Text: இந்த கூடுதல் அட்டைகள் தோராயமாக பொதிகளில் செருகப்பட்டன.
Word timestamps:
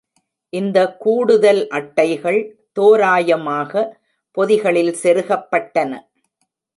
இந்த 0.53 0.77
கூடுதல் 0.95 1.67
அட்டைகள் 1.67 2.39
தோராயமாக 2.73 3.83
பொதிகளில் 4.37 4.93
செருகப்பட்டன. 5.03 5.91